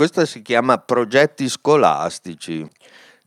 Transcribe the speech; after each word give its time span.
Questa 0.00 0.24
si 0.24 0.40
chiama 0.40 0.78
progetti 0.78 1.46
scolastici. 1.46 2.66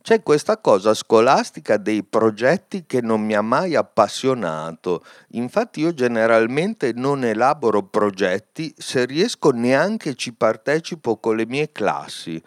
C'è 0.02 0.24
questa 0.24 0.58
cosa 0.58 0.92
scolastica 0.92 1.76
dei 1.76 2.02
progetti 2.02 2.82
che 2.84 3.00
non 3.00 3.20
mi 3.20 3.36
ha 3.36 3.42
mai 3.42 3.76
appassionato. 3.76 5.04
Infatti 5.34 5.78
io 5.78 5.94
generalmente 5.94 6.90
non 6.92 7.22
elaboro 7.24 7.84
progetti, 7.84 8.74
se 8.76 9.04
riesco 9.04 9.50
neanche 9.50 10.16
ci 10.16 10.34
partecipo 10.34 11.18
con 11.18 11.36
le 11.36 11.46
mie 11.46 11.70
classi, 11.70 12.42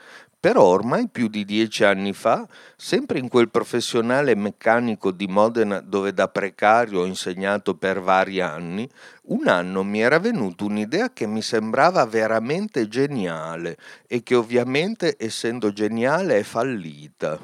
però 0.48 0.64
ormai 0.64 1.09
più 1.09 1.27
di 1.27 1.43
dieci 1.43 1.84
anni 1.84 2.13
fa, 2.13 2.48
sempre 2.77 3.20
in 3.20 3.27
quel 3.27 3.50
professionale 3.50 4.34
meccanico 4.34 5.12
di 5.12 5.27
Modena 5.27 5.81
dove 5.81 6.13
da 6.13 6.30
precario 6.30 7.02
ho 7.02 7.05
insegnato 7.05 7.75
per 7.75 8.00
vari 8.00 8.39
anni, 8.39 8.89
un 9.23 9.49
anno 9.49 9.84
mi 9.84 9.99
era 9.99 10.20
venuta 10.20 10.63
un'idea 10.63 11.12
che 11.12 11.27
mi 11.27 11.41
sembrava 11.41 12.05
veramente 12.05 12.88
geniale 12.88 13.75
e 14.07 14.23
che 14.23 14.36
ovviamente 14.36 15.18
essendo 15.20 15.73
geniale 15.73 16.38
è 16.38 16.44
fallita 16.44 17.38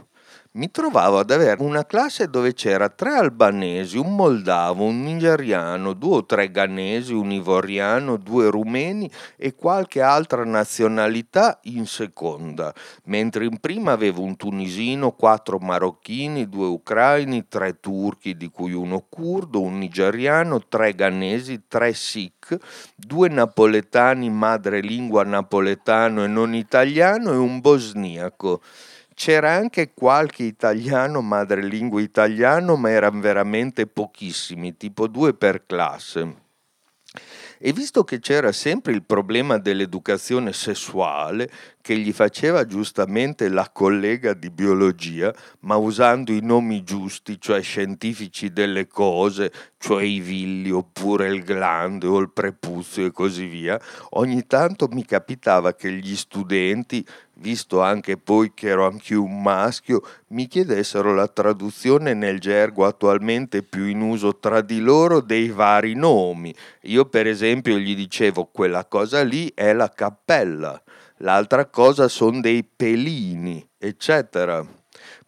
mi 0.55 0.69
trovavo 0.69 1.17
ad 1.17 1.31
avere 1.31 1.63
una 1.63 1.83
classe 1.83 2.29
dove 2.29 2.53
c'era 2.53 2.87
tre 2.89 3.15
albanesi, 3.15 3.97
un 3.97 4.15
moldavo, 4.15 4.83
un 4.83 5.01
nigeriano, 5.01 5.93
due 5.93 6.17
o 6.17 6.25
tre 6.25 6.51
ghanesi, 6.51 7.11
un 7.11 7.31
ivoriano, 7.31 8.17
due 8.17 8.51
rumeni 8.51 9.09
e 9.35 9.55
qualche 9.55 10.01
altra 10.01 10.43
nazionalità 10.43 11.59
in 11.63 11.87
seconda, 11.87 12.71
mentre 13.05 13.45
in 13.45 13.59
prima 13.59 13.93
avevo 13.93 14.21
un 14.21 14.35
tunisino, 14.35 15.13
quattro 15.13 15.57
marocchini, 15.57 16.47
due 16.47 16.67
ucraini, 16.67 17.47
tre 17.47 17.79
turchi 17.79 18.37
di 18.37 18.49
cui 18.49 18.73
uno 18.73 19.03
curdo, 19.09 19.59
un 19.59 19.79
nigeriano, 19.79 20.67
tre 20.67 20.93
ghanesi, 20.93 21.63
tre 21.67 21.93
sikh, 21.93 22.57
due 22.95 23.27
napoletani 23.27 24.29
madrelingua 24.29 25.23
napoletano 25.23 26.23
e 26.23 26.27
non 26.27 26.53
italiano 26.53 27.31
e 27.31 27.37
un 27.37 27.59
bosniaco. 27.59 28.61
C'era 29.13 29.51
anche 29.51 29.91
qualche 29.93 30.43
italiano 30.43 31.21
madrelingua 31.21 32.01
italiano, 32.01 32.75
ma 32.75 32.89
erano 32.89 33.19
veramente 33.19 33.87
pochissimi, 33.87 34.75
tipo 34.75 35.07
due 35.07 35.33
per 35.33 35.65
classe. 35.65 36.41
E 37.59 37.71
visto 37.71 38.03
che 38.03 38.19
c'era 38.19 38.51
sempre 38.51 38.91
il 38.91 39.03
problema 39.03 39.57
dell'educazione 39.57 40.51
sessuale, 40.51 41.49
che 41.81 41.97
gli 41.97 42.11
faceva 42.11 42.65
giustamente 42.65 43.47
la 43.47 43.69
collega 43.71 44.33
di 44.33 44.49
biologia, 44.49 45.33
ma 45.59 45.75
usando 45.75 46.33
i 46.33 46.41
nomi 46.41 46.83
giusti, 46.83 47.39
cioè 47.39 47.61
scientifici 47.61 48.51
delle 48.51 48.87
cose, 48.87 49.51
cioè 49.77 50.03
i 50.03 50.19
villi 50.19 50.71
oppure 50.71 51.27
il 51.27 51.43
glande 51.43 52.07
o 52.07 52.19
il 52.19 52.31
prepuzio 52.31 53.05
e 53.05 53.11
così 53.11 53.45
via, 53.45 53.79
ogni 54.11 54.45
tanto 54.45 54.87
mi 54.89 55.05
capitava 55.05 55.73
che 55.73 55.91
gli 55.91 56.15
studenti, 56.15 57.05
visto 57.43 57.81
anche 57.81 58.15
poi 58.15 58.53
che 58.53 58.69
ero 58.69 58.85
anche 58.87 59.15
un 59.15 59.41
maschio, 59.41 60.01
mi 60.27 60.47
chiedessero 60.47 61.13
la 61.13 61.27
traduzione 61.27 62.13
nel 62.13 62.39
gergo 62.39 62.85
attualmente 62.85 63.63
più 63.63 63.85
in 63.85 63.99
uso 63.99 64.37
tra 64.37 64.61
di 64.61 64.79
loro 64.79 65.19
dei 65.19 65.49
vari 65.49 65.93
nomi. 65.93 66.55
Io 66.83 67.03
per 67.05 67.27
esempio 67.27 67.77
gli 67.77 67.95
dicevo 67.97 68.45
quella 68.45 68.85
cosa 68.85 69.23
lì 69.23 69.51
è 69.53 69.73
la 69.73 69.89
cappella, 69.89 70.81
l'altra 71.17 71.65
cosa 71.65 72.07
sono 72.07 72.39
dei 72.39 72.63
pelini, 72.63 73.67
eccetera. 73.77 74.65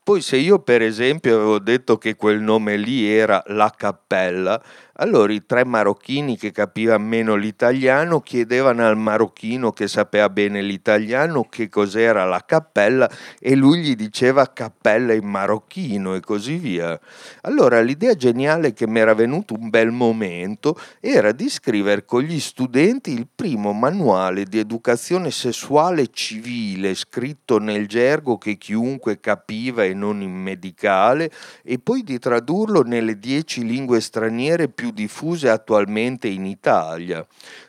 Poi 0.06 0.22
se 0.22 0.38
io 0.38 0.60
per 0.60 0.84
esempio 0.84 1.34
avevo 1.34 1.58
detto 1.58 1.98
che 1.98 2.16
quel 2.16 2.40
nome 2.40 2.78
lì 2.78 3.10
era 3.10 3.42
la 3.48 3.74
cappella, 3.76 4.62
allora 4.98 5.34
i 5.34 5.46
tre 5.46 5.66
marocchini 5.66 6.38
che 6.38 6.52
capivano 6.52 7.04
meno 7.04 7.36
l'italiano 7.36 8.22
chiedevano 8.22 8.86
al 8.88 8.98
marocchino 8.98 9.72
che 9.72 9.88
sapeva 9.88 10.30
bene 10.30 10.62
l'italiano 10.62 11.48
che 11.50 11.70
cos'era 11.70 12.24
la 12.24 12.44
cappella 12.46 13.10
e 13.40 13.56
lui 13.56 13.80
gli 13.80 13.96
diceva 13.96 14.46
cappella 14.54 15.14
in 15.14 15.26
marocchino 15.26 16.14
e 16.14 16.20
così 16.20 16.58
via. 16.58 16.98
Allora 17.42 17.82
l'idea 17.82 18.14
geniale 18.14 18.74
che 18.74 18.88
mi 18.88 19.00
era 19.00 19.16
venuto 19.16 19.56
un 19.56 19.70
bel 19.70 19.92
momento 19.92 20.80
era 21.00 21.32
di 21.32 21.50
scrivere 21.50 22.06
con 22.06 22.22
gli 22.22 22.40
studenti 22.40 23.12
il 23.12 23.28
primo 23.34 23.74
manuale 23.74 24.46
di 24.46 24.60
educazione 24.60 25.32
sessuale 25.32 26.08
civile 26.12 26.94
scritto 26.94 27.58
nel 27.58 27.88
gergo 27.88 28.38
che 28.38 28.56
chiunque 28.56 29.20
capiva 29.20 29.84
e 29.84 29.95
non 29.96 30.22
in 30.22 30.34
medicale 30.34 31.32
e 31.64 31.80
poi 31.80 32.04
di 32.04 32.20
tradurlo 32.20 32.84
nelle 32.84 33.18
dieci 33.18 33.66
lingue 33.66 34.02
straniere 34.02 34.68
più 34.68 34.92
diffuse 34.92 35.50
attualmente 35.50 36.28
in 36.28 36.46
Italia. 36.46 37.26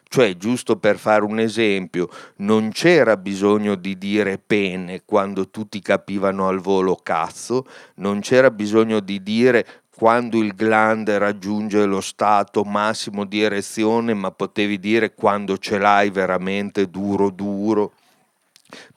Cioè, 0.09 0.37
giusto 0.37 0.77
per 0.77 0.99
fare 0.99 1.25
un 1.25 1.41
esempio, 1.41 2.09
non 2.37 2.71
c'era 2.71 3.17
bisogno 3.17 3.75
di 3.75 3.99
dire 3.99 4.39
pene 4.39 5.03
quando 5.05 5.51
tutti 5.51 5.81
capivano 5.81 6.49
al 6.49 6.61
volo 6.61 6.97
cazzo, 7.03 7.67
non 7.97 8.21
c'era 8.21 8.51
bisogno 8.51 9.01
di 9.01 9.23
dire 9.23 9.67
quando 9.97 10.39
il 10.39 10.55
glande 10.55 11.17
raggiunge 11.17 11.87
lo 11.87 12.03
stato 12.03 12.65
massimo 12.65 13.25
di 13.25 13.41
erezione, 13.41 14.13
ma 14.13 14.31
potevi 14.31 14.79
dire 14.79 15.15
quando 15.15 15.57
ce 15.57 15.79
l'hai 15.79 16.11
veramente 16.11 16.91
duro 16.91 17.31
duro. 17.31 17.93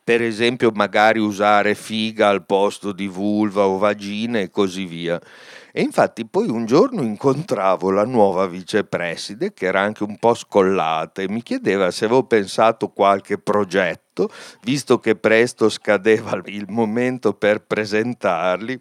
Per 0.03 0.21
esempio, 0.21 0.71
magari 0.71 1.19
usare 1.19 1.75
figa 1.75 2.29
al 2.29 2.45
posto 2.45 2.91
di 2.91 3.07
vulva 3.07 3.65
o 3.67 3.77
vagina 3.77 4.39
e 4.39 4.49
così 4.49 4.85
via. 4.85 5.19
E 5.71 5.81
infatti 5.81 6.25
poi 6.25 6.49
un 6.49 6.65
giorno 6.65 7.01
incontravo 7.01 7.91
la 7.91 8.05
nuova 8.05 8.47
vicepreside 8.47 9.53
che 9.53 9.65
era 9.65 9.81
anche 9.81 10.03
un 10.03 10.17
po' 10.17 10.33
scollata 10.33 11.21
e 11.21 11.29
mi 11.29 11.43
chiedeva 11.43 11.91
se 11.91 12.05
avevo 12.05 12.23
pensato 12.23 12.89
qualche 12.89 13.37
progetto 13.37 14.07
visto 14.63 14.99
che 14.99 15.15
presto 15.15 15.69
scadeva 15.69 16.41
il 16.45 16.65
momento 16.67 17.33
per 17.33 17.61
presentarli, 17.61 18.79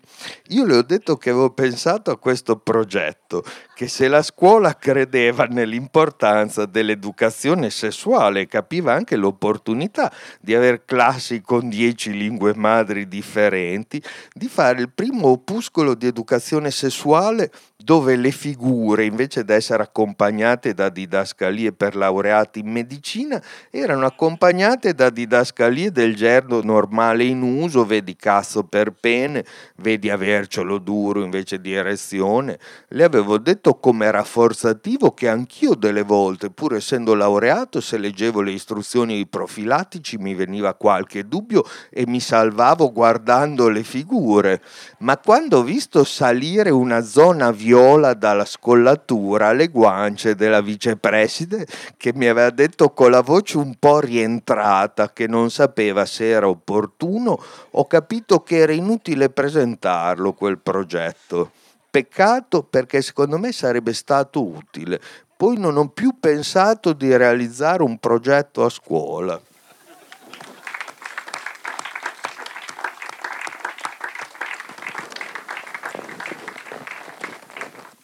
io 0.49 0.65
le 0.65 0.77
ho 0.77 0.83
detto 0.83 1.17
che 1.17 1.31
avevo 1.31 1.51
pensato 1.51 2.11
a 2.11 2.19
questo 2.19 2.57
progetto, 2.57 3.45
che 3.75 3.89
se 3.89 4.09
la 4.09 4.23
scuola 4.23 4.77
credeva 4.77 5.45
nell'importanza 5.45 6.67
dell'educazione 6.67 7.71
sessuale 7.71 8.47
capiva 8.47 8.93
anche 8.93 9.17
l'opportunità 9.17 10.13
di 10.41 10.55
avere 10.55 10.85
classi 10.85 11.41
con 11.41 11.69
dieci 11.69 12.13
lingue 12.13 12.55
madri 12.55 13.07
differenti, 13.07 14.03
di 14.33 14.49
fare 14.49 14.81
il 14.81 14.91
primo 14.91 15.29
opuscolo 15.29 15.95
di 15.95 16.07
educazione 16.07 16.71
sessuale 16.71 16.78
dove 17.81 18.17
le 18.17 18.33
figure, 18.33 19.05
invece 19.05 19.45
di 19.45 19.53
essere 19.53 19.85
accompagnate 19.85 20.75
da 20.75 20.89
didascalie 20.89 21.73
per 21.73 21.95
laureati 21.95 22.59
in 22.59 22.71
medicina, 22.71 23.41
erano 23.71 24.05
accompagnate 24.05 24.95
da 24.95 25.11
didascalie 25.11 25.93
del 25.93 26.17
gergo 26.17 26.63
normale 26.63 27.25
in 27.25 27.41
uso, 27.41 27.87
vedi 27.87 28.17
cazzo 28.17 28.65
per 28.65 28.93
pene, 28.93 29.45
vedi 29.77 30.11
avercelo 30.11 30.79
duro 30.79 31.23
invece 31.23 31.61
di 31.61 31.73
erezione. 31.73 32.59
Le 32.89 33.05
avevo 33.05 33.39
detto 33.39 33.77
come 33.77 34.11
rafforzativo 34.11 35.13
che 35.13 35.29
anch'io 35.29 35.75
delle 35.75 36.03
volte, 36.03 36.51
pur 36.51 36.75
essendo 36.75 37.15
laureato, 37.15 37.81
se 37.81 37.97
leggevo 37.97 38.41
le 38.41 38.51
istruzioni 38.51 39.25
profilattici 39.27 40.19
mi 40.19 40.35
veniva 40.35 40.75
qualche 40.75 41.29
dubbio 41.29 41.65
e 41.91 42.07
mi 42.07 42.21
salvavo 42.21 42.93
guardando 42.93 43.69
le 43.69 43.85
figure. 43.85 44.61
Ma 44.99 45.17
quando 45.17 45.59
ho 45.59 45.63
visto 45.63 46.03
salire 46.03 46.68
una 46.71 47.03
zona 47.03 47.51
viola 47.51 48.15
dalla 48.15 48.45
scollatura 48.45 49.49
alle 49.49 49.69
guance 49.69 50.35
della 50.35 50.61
vicepreside 50.61 51.67
che 51.97 52.13
mi 52.15 52.27
aveva 52.27 52.51
detto 52.51 52.91
con 52.91 53.11
la 53.11 53.21
voce 53.21 53.59
un 53.59 53.75
po' 53.79 54.01
rientrata 54.01 55.13
che 55.13 55.27
non 55.27 55.51
sapeva 55.51 56.05
se 56.07 56.29
era 56.29 56.49
opportuno, 56.49 57.41
ho 57.71 57.87
capito 57.87 58.43
che 58.43 58.59
era 58.59 58.73
inutile 58.73 59.31
presentarlo 59.31 60.33
quel 60.33 60.59
progetto. 60.59 61.53
Peccato 61.91 62.63
perché 62.63 63.03
secondo 63.03 63.39
me 63.39 63.53
sarebbe 63.53 63.93
stato 63.93 64.45
utile. 64.45 65.01
Poi 65.37 65.57
non 65.57 65.77
ho 65.77 65.89
più 65.89 66.17
pensato 66.19 66.93
di 66.93 67.17
realizzare 67.17 67.83
un 67.83 67.99
progetto 67.99 68.65
a 68.65 68.69
scuola. 68.69 69.41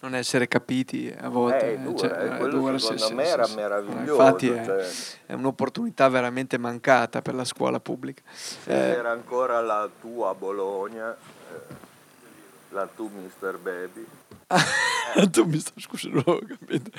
Non 0.04 0.14
essere 0.14 0.46
capiti 0.46 1.12
a 1.18 1.28
volte. 1.28 1.72
Eh, 1.72 1.78
dura, 1.78 1.96
cioè, 1.96 2.42
eh, 2.42 2.48
dura, 2.48 2.78
secondo 2.78 3.04
sì, 3.06 3.14
me 3.14 3.24
sì, 3.24 3.30
era 3.30 3.44
sì, 3.44 3.54
meraviglioso. 3.54 4.22
Infatti 4.22 4.48
è, 4.50 4.64
cioè... 4.64 4.86
è, 5.26 5.32
un'opportunità 5.32 6.08
veramente 6.08 6.58
mancata 6.58 7.22
per 7.22 7.34
la 7.34 7.44
scuola 7.44 7.80
pubblica. 7.80 8.22
Se 8.30 8.70
eh, 8.70 8.96
era 8.96 9.10
ancora 9.10 9.60
la 9.62 9.88
tua 10.00 10.34
Bologna, 10.34 11.10
eh, 11.12 11.74
la 12.70 12.86
tu 12.86 13.10
Mr. 13.10 13.56
Baby. 13.58 14.06
tu 15.30 15.44
mi 15.44 15.58
stai 15.58 15.80
scusa, 15.80 16.08
non 16.08 16.22
ho 16.26 16.38
capito. 16.38 16.90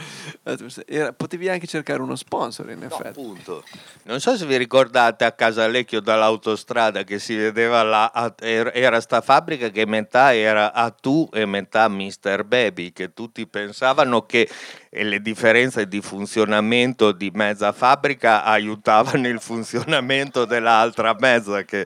Era, 0.86 1.14
potevi 1.14 1.50
anche 1.50 1.68
cercare 1.68 2.02
uno 2.02 2.16
sponsor 2.16 2.70
in 2.70 2.84
effetti. 2.84 3.08
Appunto. 3.08 3.64
Non 4.04 4.20
so 4.20 4.36
se 4.38 4.46
vi 4.46 4.58
ricordate 4.58 5.26
a 5.26 5.32
Casalecchio 5.32 6.00
dall'autostrada 6.00 7.04
che 7.04 7.20
si 7.20 7.36
vedeva 7.36 7.84
là, 7.84 8.34
era 8.40 9.00
sta 9.02 9.22
fabbrica 9.22 9.70
che 9.70 9.86
metà 9.86 10.34
era 10.36 10.74
a 10.74 10.90
tu 10.90 11.30
e 11.34 11.46
metà 11.46 11.88
Mr. 11.88 12.44
Baby, 12.46 12.92
che 12.92 13.14
tutti 13.14 13.46
pensavano 13.48 14.26
che 14.26 14.50
le 14.90 15.22
differenze 15.22 15.88
di 15.88 16.02
funzionamento 16.02 17.12
di 17.12 17.30
mezza 17.34 17.72
fabbrica 17.74 18.44
aiutavano 18.44 19.28
il 19.28 19.42
funzionamento 19.42 20.46
dell'altra 20.46 21.16
mezza 21.20 21.64
che 21.64 21.86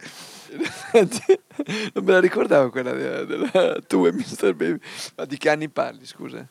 non 1.93 2.03
me 2.03 2.11
la 2.11 2.19
ricordavo 2.19 2.69
quella 2.69 2.91
della, 2.91 3.23
della 3.23 3.79
tu 3.81 4.05
e 4.05 4.11
Mr. 4.11 4.53
Baby. 4.53 4.79
Ma 5.15 5.25
di 5.25 5.37
che 5.37 5.49
anni 5.49 5.69
parli, 5.69 6.05
scusa? 6.05 6.47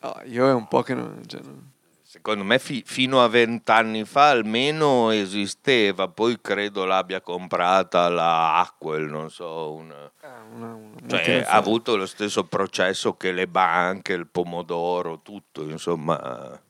Oh, 0.00 0.20
io 0.24 0.48
è 0.48 0.52
un 0.52 0.68
po' 0.68 0.82
che 0.82 0.94
non... 0.94 1.22
Cioè 1.26 1.40
non... 1.42 1.72
Secondo 2.02 2.42
me 2.42 2.58
fi, 2.58 2.82
fino 2.84 3.22
a 3.22 3.28
vent'anni 3.28 4.04
fa 4.04 4.30
almeno 4.30 5.10
esisteva, 5.10 6.08
poi 6.08 6.40
credo 6.40 6.84
l'abbia 6.84 7.20
comprata 7.20 8.08
la 8.08 8.58
Aquel, 8.58 9.04
non 9.04 9.30
so, 9.30 9.74
una... 9.74 10.10
Ah, 10.22 10.42
una, 10.52 10.74
una 10.74 10.90
cioè, 11.06 11.44
ha 11.46 11.52
avuto 11.52 11.94
lo 11.94 12.06
stesso 12.06 12.42
processo 12.44 13.14
che 13.14 13.30
le 13.30 13.46
banche, 13.46 14.12
il 14.12 14.26
pomodoro, 14.26 15.20
tutto, 15.22 15.62
insomma 15.62 16.60